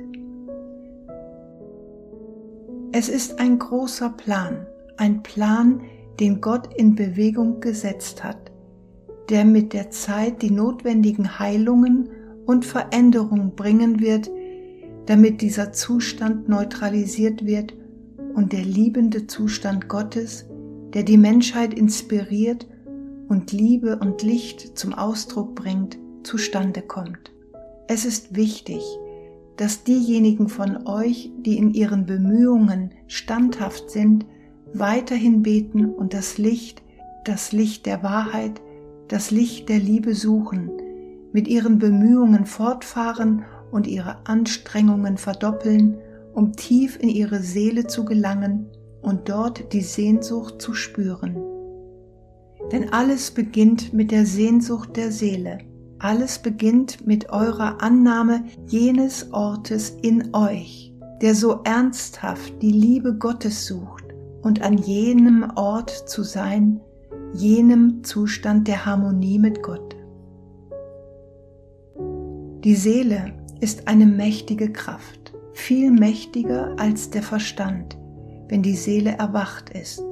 Es 2.93 3.09
ist 3.09 3.39
ein 3.39 3.59
großer 3.59 4.09
Plan, 4.09 4.65
ein 4.95 5.21
Plan, 5.21 5.81
den 6.19 6.41
Gott 6.41 6.73
in 6.75 6.95
Bewegung 6.95 7.59
gesetzt 7.59 8.23
hat, 8.23 8.51
der 9.29 9.43
mit 9.45 9.73
der 9.73 9.91
Zeit 9.91 10.41
die 10.41 10.49
notwendigen 10.49 11.37
Heilungen 11.37 12.09
und 12.45 12.65
Veränderungen 12.65 13.55
bringen 13.55 13.99
wird, 13.99 14.31
damit 15.07 15.41
dieser 15.41 15.73
Zustand 15.73 16.47
neutralisiert 16.47 17.45
wird 17.45 17.73
und 18.35 18.53
der 18.53 18.63
liebende 18.63 19.25
Zustand 19.25 19.87
Gottes, 19.89 20.45
der 20.93 21.03
die 21.03 21.17
Menschheit 21.17 21.73
inspiriert 21.73 22.67
und 23.29 23.51
Liebe 23.51 23.97
und 23.97 24.21
Licht 24.21 24.77
zum 24.77 24.93
Ausdruck 24.93 25.55
bringt, 25.55 25.97
zustande 26.23 26.81
kommt. 26.81 27.31
Es 27.87 28.05
ist 28.05 28.35
wichtig, 28.35 28.81
dass 29.55 29.83
diejenigen 29.83 30.49
von 30.49 30.85
euch, 30.85 31.31
die 31.39 31.57
in 31.57 31.73
ihren 31.73 32.05
Bemühungen 32.05 32.91
standhaft 33.07 33.89
sind, 33.89 34.25
weiterhin 34.73 35.41
beten 35.41 35.85
und 35.85 36.13
das 36.13 36.37
Licht, 36.37 36.83
das 37.25 37.53
Licht 37.53 37.85
der 37.85 38.03
Wahrheit, 38.03 38.61
das 39.07 39.31
Licht 39.31 39.69
der 39.69 39.79
Liebe 39.79 40.13
suchen, 40.13 40.69
mit 41.31 41.47
ihren 41.47 41.79
Bemühungen 41.79 42.45
fortfahren 42.45 43.45
und 43.77 43.85
ihre 43.85 44.25
Anstrengungen 44.25 45.17
verdoppeln, 45.17 45.99
um 46.33 46.53
tief 46.53 46.97
in 46.99 47.09
ihre 47.09 47.43
Seele 47.43 47.85
zu 47.85 48.05
gelangen 48.05 48.65
und 49.03 49.29
dort 49.29 49.71
die 49.71 49.81
Sehnsucht 49.81 50.59
zu 50.59 50.73
spüren. 50.73 51.37
Denn 52.71 52.91
alles 52.91 53.29
beginnt 53.29 53.93
mit 53.93 54.09
der 54.09 54.25
Sehnsucht 54.25 54.97
der 54.97 55.11
Seele. 55.11 55.59
Alles 55.99 56.39
beginnt 56.39 57.05
mit 57.05 57.29
eurer 57.29 57.79
Annahme 57.79 58.45
jenes 58.65 59.31
Ortes 59.31 59.91
in 60.01 60.33
euch, 60.33 60.91
der 61.21 61.35
so 61.35 61.59
ernsthaft 61.63 62.59
die 62.63 62.71
Liebe 62.71 63.13
Gottes 63.13 63.67
sucht 63.67 64.05
und 64.41 64.63
an 64.63 64.79
jenem 64.79 65.51
Ort 65.55 65.91
zu 65.91 66.23
sein, 66.23 66.81
jenem 67.31 68.03
Zustand 68.03 68.67
der 68.67 68.87
Harmonie 68.87 69.37
mit 69.37 69.61
Gott. 69.61 69.95
Die 72.63 72.75
Seele 72.75 73.36
ist 73.59 73.87
eine 73.87 74.05
mächtige 74.05 74.71
Kraft, 74.71 75.33
viel 75.53 75.91
mächtiger 75.91 76.75
als 76.77 77.09
der 77.09 77.23
Verstand, 77.23 77.97
wenn 78.47 78.61
die 78.61 78.75
Seele 78.75 79.11
erwacht 79.11 79.69
ist. 79.71 80.03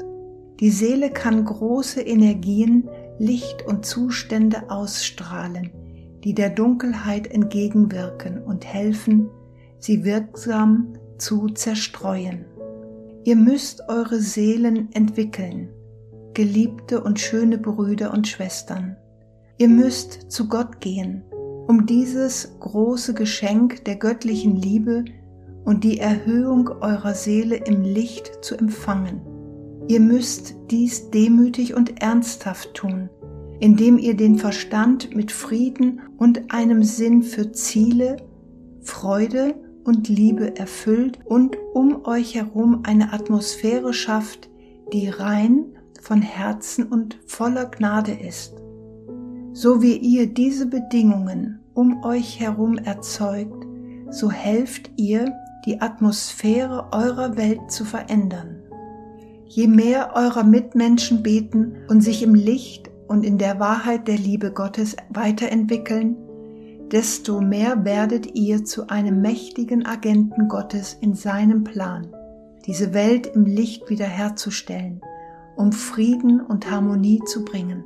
Die 0.60 0.69
Seele 0.69 1.10
kann 1.10 1.45
große 1.45 2.01
Energien, 2.01 2.89
Licht 3.19 3.65
und 3.65 3.86
Zustände 3.86 4.69
ausstrahlen, 4.69 5.71
die 6.23 6.34
der 6.34 6.49
Dunkelheit 6.49 7.27
entgegenwirken 7.27 8.41
und 8.41 8.65
helfen, 8.65 9.29
sie 9.79 10.03
wirksam 10.03 10.93
zu 11.17 11.47
zerstreuen. 11.49 12.45
Ihr 13.23 13.36
müsst 13.36 13.89
eure 13.89 14.19
Seelen 14.19 14.91
entwickeln, 14.93 15.69
geliebte 16.34 17.01
und 17.03 17.19
schöne 17.19 17.58
Brüder 17.58 18.13
und 18.13 18.27
Schwestern. 18.27 18.97
Ihr 19.58 19.69
müsst 19.69 20.31
zu 20.31 20.47
Gott 20.47 20.81
gehen, 20.81 21.23
um 21.67 21.86
dieses 21.86 22.58
große 22.60 23.13
Geschenk 23.13 23.86
der 23.86 23.95
göttlichen 23.95 24.56
Liebe 24.56 25.06
und 25.63 25.84
die 25.84 25.99
Erhöhung 25.99 26.69
eurer 26.82 27.13
Seele 27.13 27.56
im 27.56 27.82
Licht 27.82 28.43
zu 28.43 28.56
empfangen. 28.56 29.21
Ihr 29.88 29.99
müsst 29.99 30.56
dies 30.71 31.10
demütig 31.12 31.73
und 31.73 32.01
ernsthaft 32.01 32.73
tun, 32.73 33.10
indem 33.60 33.97
ihr 33.97 34.15
den 34.15 34.38
Verstand 34.38 35.15
mit 35.15 35.32
Frieden 35.32 36.01
und 36.17 36.54
einem 36.54 36.84
Sinn 36.84 37.23
für 37.23 37.51
Ziele, 37.51 38.17
Freude 38.82 39.56
und 39.84 40.08
Liebe 40.08 40.58
erfüllt 40.58 41.19
und 41.25 41.58
um 41.73 42.06
euch 42.06 42.36
herum 42.36 42.82
eine 42.84 43.13
Atmosphäre 43.13 43.93
schafft, 43.93 44.49
die 44.93 45.10
rein 45.10 45.65
von 46.01 46.21
Herzen 46.21 46.86
und 46.86 47.19
voller 47.25 47.65
Gnade 47.65 48.12
ist. 48.12 48.64
So 49.57 49.81
wie 49.81 49.95
ihr 49.95 50.27
diese 50.27 50.65
Bedingungen 50.65 51.61
um 51.73 52.03
euch 52.03 52.41
herum 52.41 52.77
erzeugt, 52.77 53.65
so 54.09 54.29
helft 54.29 54.91
ihr, 54.97 55.33
die 55.65 55.79
Atmosphäre 55.79 56.89
eurer 56.91 57.37
Welt 57.37 57.71
zu 57.71 57.85
verändern. 57.85 58.57
Je 59.47 59.67
mehr 59.67 60.11
eurer 60.13 60.43
Mitmenschen 60.43 61.23
beten 61.23 61.77
und 61.87 62.01
sich 62.01 62.21
im 62.21 62.35
Licht 62.35 62.91
und 63.07 63.23
in 63.23 63.37
der 63.37 63.57
Wahrheit 63.57 64.09
der 64.09 64.17
Liebe 64.17 64.51
Gottes 64.51 64.97
weiterentwickeln, 65.09 66.17
desto 66.91 67.39
mehr 67.39 67.85
werdet 67.85 68.35
ihr 68.35 68.65
zu 68.65 68.89
einem 68.89 69.21
mächtigen 69.21 69.85
Agenten 69.85 70.49
Gottes 70.49 70.97
in 70.99 71.13
seinem 71.13 71.63
Plan, 71.63 72.13
diese 72.65 72.93
Welt 72.93 73.25
im 73.27 73.45
Licht 73.45 73.89
wiederherzustellen, 73.89 74.99
um 75.55 75.71
Frieden 75.71 76.41
und 76.41 76.69
Harmonie 76.69 77.21
zu 77.25 77.45
bringen. 77.45 77.85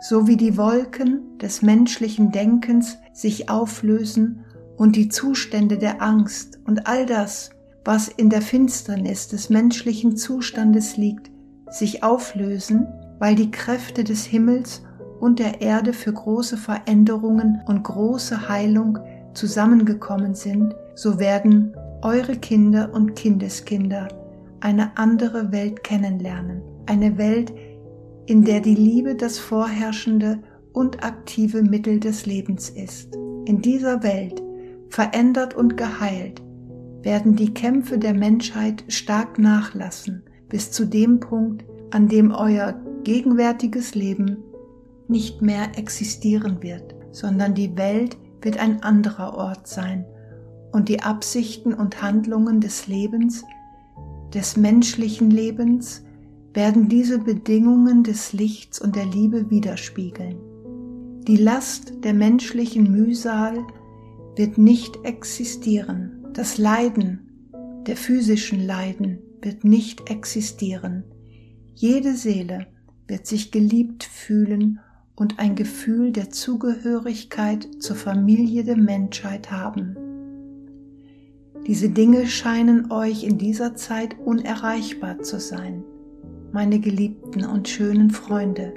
So 0.00 0.26
wie 0.26 0.36
die 0.36 0.56
Wolken 0.56 1.38
des 1.38 1.62
menschlichen 1.62 2.30
Denkens 2.30 2.98
sich 3.12 3.50
auflösen 3.50 4.44
und 4.76 4.94
die 4.94 5.08
Zustände 5.08 5.76
der 5.76 6.00
Angst 6.00 6.60
und 6.66 6.86
all 6.86 7.04
das, 7.04 7.50
was 7.84 8.08
in 8.08 8.30
der 8.30 8.42
Finsternis 8.42 9.28
des 9.28 9.50
menschlichen 9.50 10.16
Zustandes 10.16 10.96
liegt, 10.96 11.30
sich 11.70 12.02
auflösen, 12.02 12.86
weil 13.18 13.34
die 13.34 13.50
Kräfte 13.50 14.04
des 14.04 14.24
Himmels 14.24 14.82
und 15.20 15.40
der 15.40 15.60
Erde 15.60 15.92
für 15.92 16.12
große 16.12 16.56
Veränderungen 16.56 17.60
und 17.66 17.82
große 17.82 18.48
Heilung 18.48 18.98
zusammengekommen 19.34 20.34
sind, 20.34 20.74
so 20.94 21.18
werden 21.18 21.74
eure 22.02 22.36
Kinder 22.36 22.90
und 22.92 23.16
Kindeskinder 23.16 24.08
eine 24.60 24.96
andere 24.96 25.52
Welt 25.52 25.82
kennenlernen, 25.82 26.62
eine 26.86 27.18
Welt, 27.18 27.52
in 28.28 28.44
der 28.44 28.60
die 28.60 28.74
Liebe 28.74 29.14
das 29.14 29.38
vorherrschende 29.38 30.40
und 30.74 31.02
aktive 31.02 31.62
Mittel 31.62 31.98
des 31.98 32.26
Lebens 32.26 32.68
ist. 32.68 33.16
In 33.46 33.62
dieser 33.62 34.02
Welt 34.02 34.42
verändert 34.90 35.54
und 35.54 35.78
geheilt, 35.78 36.42
werden 37.02 37.36
die 37.36 37.54
Kämpfe 37.54 37.96
der 37.96 38.12
Menschheit 38.12 38.84
stark 38.88 39.38
nachlassen, 39.38 40.24
bis 40.50 40.70
zu 40.70 40.84
dem 40.84 41.20
Punkt, 41.20 41.64
an 41.90 42.08
dem 42.08 42.30
euer 42.30 42.78
gegenwärtiges 43.02 43.94
Leben 43.94 44.36
nicht 45.08 45.40
mehr 45.40 45.78
existieren 45.78 46.62
wird, 46.62 46.94
sondern 47.12 47.54
die 47.54 47.78
Welt 47.78 48.18
wird 48.42 48.58
ein 48.58 48.82
anderer 48.82 49.38
Ort 49.38 49.66
sein 49.66 50.04
und 50.72 50.90
die 50.90 51.02
Absichten 51.02 51.72
und 51.72 52.02
Handlungen 52.02 52.60
des 52.60 52.88
Lebens, 52.88 53.42
des 54.34 54.58
menschlichen 54.58 55.30
Lebens, 55.30 56.04
werden 56.54 56.88
diese 56.88 57.18
Bedingungen 57.18 58.02
des 58.02 58.32
Lichts 58.32 58.80
und 58.80 58.96
der 58.96 59.06
Liebe 59.06 59.50
widerspiegeln. 59.50 60.36
Die 61.26 61.36
Last 61.36 62.04
der 62.04 62.14
menschlichen 62.14 62.90
Mühsal 62.90 63.58
wird 64.36 64.56
nicht 64.56 65.04
existieren. 65.04 66.26
Das 66.32 66.58
Leiden 66.58 67.20
der 67.86 67.96
physischen 67.96 68.64
Leiden 68.64 69.18
wird 69.42 69.64
nicht 69.64 70.10
existieren. 70.10 71.04
Jede 71.74 72.14
Seele 72.14 72.66
wird 73.06 73.26
sich 73.26 73.50
geliebt 73.50 74.04
fühlen 74.04 74.80
und 75.16 75.38
ein 75.38 75.54
Gefühl 75.54 76.12
der 76.12 76.30
Zugehörigkeit 76.30 77.68
zur 77.80 77.96
Familie 77.96 78.64
der 78.64 78.76
Menschheit 78.76 79.50
haben. 79.50 79.96
Diese 81.66 81.90
Dinge 81.90 82.26
scheinen 82.26 82.90
euch 82.90 83.24
in 83.24 83.36
dieser 83.36 83.74
Zeit 83.74 84.16
unerreichbar 84.18 85.20
zu 85.20 85.40
sein, 85.40 85.84
meine 86.52 86.80
geliebten 86.80 87.44
und 87.44 87.68
schönen 87.68 88.10
Freunde. 88.10 88.74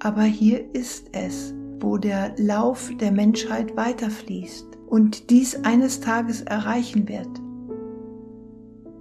Aber 0.00 0.22
hier 0.22 0.74
ist 0.74 1.08
es, 1.12 1.54
wo 1.80 1.98
der 1.98 2.34
Lauf 2.38 2.90
der 3.00 3.12
Menschheit 3.12 3.76
weiterfließt 3.76 4.66
und 4.88 5.30
dies 5.30 5.64
eines 5.64 6.00
Tages 6.00 6.42
erreichen 6.42 7.08
wird. 7.08 7.28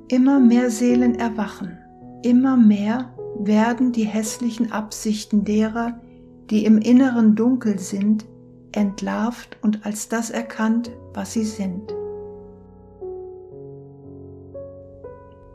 Immer 0.08 0.40
mehr 0.40 0.70
Seelen 0.70 1.16
erwachen, 1.16 1.78
immer 2.24 2.58
mehr 2.58 3.14
werden 3.40 3.92
die 3.92 4.06
hässlichen 4.06 4.72
Absichten 4.72 5.44
derer, 5.44 6.00
die 6.50 6.66
im 6.66 6.78
Inneren 6.78 7.36
dunkel 7.36 7.80
sind, 7.80 8.26
entlarvt 8.74 9.58
und 9.62 9.86
als 9.86 10.10
das 10.10 10.30
erkannt, 10.30 10.92
was 11.14 11.34
sie 11.34 11.46
sind. 11.46 11.94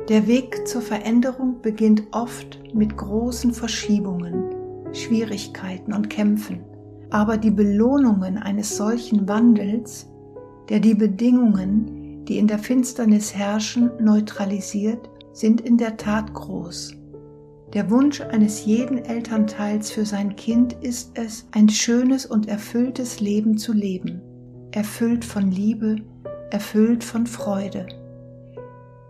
Der 0.08 0.26
Weg 0.26 0.68
zur 0.68 0.82
Veränderung 0.82 1.60
beginnt 1.62 2.04
oft 2.12 2.60
mit 2.72 2.96
großen 2.96 3.52
Verschiebungen, 3.52 4.44
Schwierigkeiten 4.92 5.92
und 5.92 6.10
Kämpfen, 6.10 6.60
aber 7.10 7.36
die 7.36 7.50
Belohnungen 7.50 8.38
eines 8.38 8.76
solchen 8.76 9.28
Wandels 9.28 10.06
der 10.68 10.80
die 10.80 10.94
Bedingungen, 10.94 12.24
die 12.24 12.38
in 12.38 12.46
der 12.46 12.58
Finsternis 12.58 13.34
herrschen, 13.34 13.90
neutralisiert, 14.00 15.08
sind 15.32 15.60
in 15.60 15.76
der 15.76 15.96
Tat 15.96 16.32
groß. 16.34 16.94
Der 17.72 17.90
Wunsch 17.90 18.20
eines 18.20 18.64
jeden 18.64 18.98
Elternteils 18.98 19.90
für 19.90 20.06
sein 20.06 20.34
Kind 20.36 20.72
ist 20.80 21.18
es, 21.18 21.46
ein 21.52 21.68
schönes 21.68 22.26
und 22.26 22.48
erfülltes 22.48 23.20
Leben 23.20 23.58
zu 23.58 23.72
leben, 23.72 24.20
erfüllt 24.72 25.24
von 25.24 25.50
Liebe, 25.50 25.96
erfüllt 26.50 27.04
von 27.04 27.26
Freude. 27.26 27.86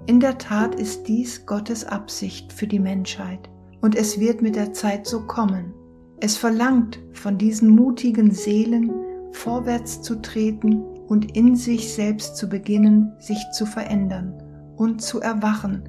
In 0.08 0.20
der 0.20 0.38
Tat 0.38 0.76
ist 0.76 1.08
dies 1.08 1.46
Gottes 1.46 1.84
Absicht 1.84 2.52
für 2.52 2.68
die 2.68 2.78
Menschheit 2.78 3.50
und 3.80 3.96
es 3.96 4.20
wird 4.20 4.40
mit 4.40 4.54
der 4.54 4.72
Zeit 4.72 5.04
so 5.04 5.26
kommen. 5.26 5.74
Es 6.20 6.36
verlangt 6.36 7.00
von 7.12 7.36
diesen 7.36 7.70
mutigen 7.70 8.30
Seelen, 8.30 8.92
vorwärts 9.32 10.02
zu 10.02 10.22
treten 10.22 10.80
und 11.08 11.36
in 11.36 11.56
sich 11.56 11.92
selbst 11.92 12.36
zu 12.36 12.48
beginnen, 12.48 13.12
sich 13.18 13.38
zu 13.52 13.66
verändern 13.66 14.32
und 14.76 15.02
zu 15.02 15.20
erwachen 15.20 15.88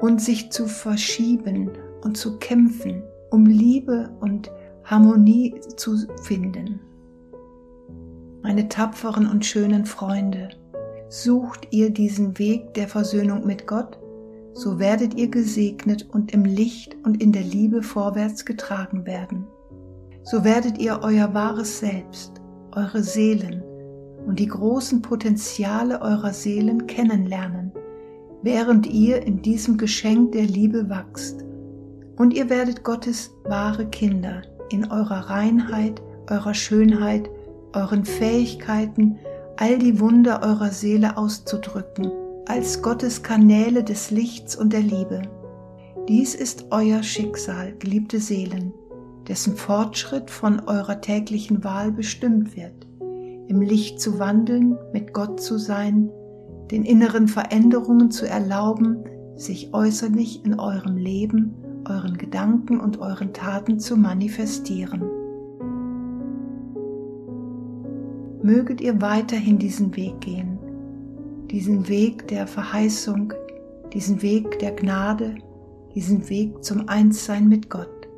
und 0.00 0.20
sich 0.20 0.52
zu 0.52 0.66
verschieben 0.66 1.70
und 2.02 2.16
zu 2.16 2.38
kämpfen, 2.38 3.02
um 3.30 3.44
Liebe 3.44 4.08
und 4.20 4.52
Harmonie 4.84 5.60
zu 5.76 5.96
finden. 6.22 6.78
Meine 8.42 8.68
tapferen 8.68 9.28
und 9.28 9.44
schönen 9.44 9.84
Freunde, 9.84 10.50
sucht 11.12 11.68
ihr 11.72 11.90
diesen 11.90 12.38
Weg 12.38 12.72
der 12.72 12.88
Versöhnung 12.88 13.46
mit 13.46 13.66
Gott, 13.66 13.98
so 14.54 14.78
werdet 14.78 15.12
ihr 15.14 15.28
gesegnet 15.28 16.08
und 16.10 16.32
im 16.32 16.46
Licht 16.46 16.96
und 17.04 17.22
in 17.22 17.32
der 17.32 17.42
Liebe 17.42 17.82
vorwärts 17.82 18.46
getragen 18.46 19.04
werden. 19.04 19.46
So 20.22 20.42
werdet 20.42 20.78
ihr 20.78 21.00
euer 21.02 21.34
wahres 21.34 21.80
Selbst, 21.80 22.40
eure 22.74 23.02
Seelen 23.02 23.62
und 24.26 24.38
die 24.38 24.46
großen 24.46 25.02
Potenziale 25.02 26.00
eurer 26.00 26.32
Seelen 26.32 26.86
kennenlernen, 26.86 27.72
während 28.42 28.86
ihr 28.86 29.22
in 29.22 29.42
diesem 29.42 29.76
Geschenk 29.76 30.32
der 30.32 30.44
Liebe 30.44 30.88
wachst. 30.88 31.44
Und 32.16 32.32
ihr 32.32 32.48
werdet 32.48 32.84
Gottes 32.84 33.34
wahre 33.44 33.84
Kinder 33.86 34.40
in 34.70 34.90
eurer 34.90 35.28
Reinheit, 35.28 36.00
eurer 36.30 36.54
Schönheit, 36.54 37.28
euren 37.74 38.06
Fähigkeiten, 38.06 39.18
all 39.56 39.78
die 39.78 40.00
Wunder 40.00 40.42
eurer 40.42 40.70
Seele 40.70 41.16
auszudrücken, 41.16 42.10
als 42.46 42.82
Gottes 42.82 43.22
Kanäle 43.22 43.84
des 43.84 44.10
Lichts 44.10 44.56
und 44.56 44.72
der 44.72 44.80
Liebe. 44.80 45.22
Dies 46.08 46.34
ist 46.34 46.66
euer 46.70 47.02
Schicksal, 47.02 47.74
geliebte 47.78 48.18
Seelen, 48.18 48.72
dessen 49.28 49.56
Fortschritt 49.56 50.30
von 50.30 50.60
eurer 50.66 51.00
täglichen 51.00 51.62
Wahl 51.62 51.92
bestimmt 51.92 52.56
wird, 52.56 52.86
im 53.48 53.60
Licht 53.60 54.00
zu 54.00 54.18
wandeln, 54.18 54.76
mit 54.92 55.12
Gott 55.12 55.40
zu 55.40 55.58
sein, 55.58 56.10
den 56.70 56.84
inneren 56.84 57.28
Veränderungen 57.28 58.10
zu 58.10 58.26
erlauben, 58.26 59.04
sich 59.36 59.72
äußerlich 59.72 60.44
in 60.44 60.58
eurem 60.58 60.96
Leben, 60.96 61.54
euren 61.88 62.16
Gedanken 62.16 62.80
und 62.80 62.98
euren 62.98 63.32
Taten 63.32 63.78
zu 63.78 63.96
manifestieren. 63.96 65.21
Möget 68.42 68.80
ihr 68.80 69.00
weiterhin 69.00 69.58
diesen 69.58 69.94
Weg 69.96 70.20
gehen, 70.20 70.58
diesen 71.50 71.88
Weg 71.88 72.26
der 72.28 72.46
Verheißung, 72.46 73.32
diesen 73.92 74.22
Weg 74.22 74.58
der 74.58 74.72
Gnade, 74.72 75.36
diesen 75.94 76.28
Weg 76.28 76.64
zum 76.64 76.88
Einssein 76.88 77.48
mit 77.48 77.70
Gott. 77.70 78.08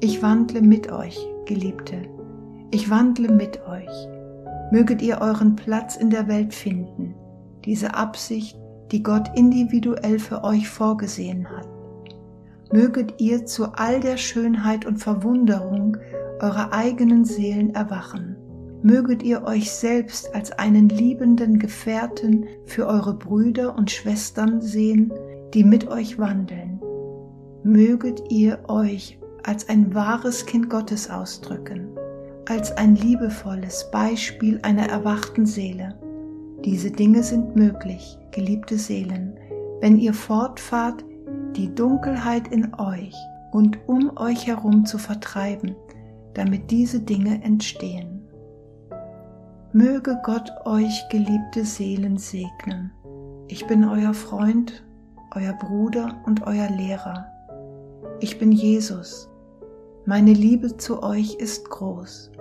Ich 0.00 0.22
wandle 0.22 0.62
mit 0.62 0.92
euch, 0.92 1.18
Geliebte, 1.46 2.02
ich 2.70 2.88
wandle 2.90 3.32
mit 3.32 3.60
euch. 3.66 4.08
Möget 4.70 5.00
ihr 5.02 5.20
euren 5.20 5.56
Platz 5.56 5.96
in 5.96 6.10
der 6.10 6.28
Welt 6.28 6.54
finden, 6.54 7.14
diese 7.64 7.94
Absicht, 7.94 8.58
die 8.92 9.02
Gott 9.02 9.30
individuell 9.34 10.18
für 10.18 10.44
euch 10.44 10.68
vorgesehen 10.68 11.48
hat. 11.48 11.68
Möget 12.70 13.14
ihr 13.18 13.46
zu 13.46 13.72
all 13.72 13.98
der 14.00 14.18
Schönheit 14.18 14.84
und 14.84 14.98
Verwunderung 14.98 15.96
eurer 16.40 16.72
eigenen 16.72 17.24
Seelen 17.24 17.74
erwachen 17.74 18.37
möget 18.82 19.22
ihr 19.22 19.42
euch 19.44 19.70
selbst 19.70 20.34
als 20.34 20.52
einen 20.52 20.88
liebenden 20.88 21.58
Gefährten 21.58 22.46
für 22.66 22.86
eure 22.86 23.14
Brüder 23.14 23.76
und 23.76 23.90
Schwestern 23.90 24.60
sehen, 24.60 25.12
die 25.54 25.64
mit 25.64 25.88
euch 25.88 26.18
wandeln. 26.18 26.80
Möget 27.64 28.22
ihr 28.30 28.60
euch 28.68 29.18
als 29.42 29.68
ein 29.68 29.94
wahres 29.94 30.46
Kind 30.46 30.70
Gottes 30.70 31.10
ausdrücken, 31.10 31.88
als 32.48 32.76
ein 32.76 32.94
liebevolles 32.96 33.90
Beispiel 33.90 34.60
einer 34.62 34.88
erwachten 34.88 35.46
Seele. 35.46 35.98
Diese 36.64 36.90
Dinge 36.90 37.22
sind 37.22 37.56
möglich, 37.56 38.18
geliebte 38.30 38.78
Seelen, 38.78 39.38
wenn 39.80 39.98
ihr 39.98 40.14
fortfahrt, 40.14 41.04
die 41.56 41.74
Dunkelheit 41.74 42.48
in 42.48 42.74
euch 42.74 43.14
und 43.52 43.78
um 43.86 44.16
euch 44.16 44.46
herum 44.46 44.84
zu 44.84 44.98
vertreiben, 44.98 45.74
damit 46.34 46.70
diese 46.70 47.00
Dinge 47.00 47.42
entstehen. 47.42 48.17
Möge 49.74 50.18
Gott 50.22 50.50
euch, 50.64 51.06
geliebte 51.10 51.62
Seelen, 51.62 52.16
segnen. 52.16 52.90
Ich 53.48 53.66
bin 53.66 53.84
euer 53.84 54.14
Freund, 54.14 54.82
euer 55.34 55.52
Bruder 55.52 56.22
und 56.24 56.46
euer 56.46 56.70
Lehrer. 56.70 57.26
Ich 58.20 58.38
bin 58.38 58.50
Jesus. 58.50 59.28
Meine 60.06 60.32
Liebe 60.32 60.78
zu 60.78 61.02
euch 61.02 61.34
ist 61.34 61.68
groß. 61.68 62.32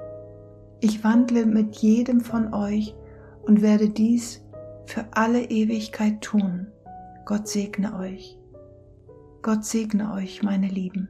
Ich 0.79 1.03
wandle 1.03 1.45
mit 1.45 1.75
jedem 1.75 2.21
von 2.21 2.53
euch 2.53 2.95
und 3.41 3.61
werde 3.61 3.89
dies 3.89 4.41
für 4.85 5.03
alle 5.11 5.43
Ewigkeit 5.49 6.21
tun. 6.21 6.67
Gott 7.25 7.49
segne 7.49 7.93
euch. 7.99 8.39
Gott 9.41 9.65
segne 9.65 10.13
euch, 10.13 10.43
meine 10.43 10.69
Lieben. 10.69 11.09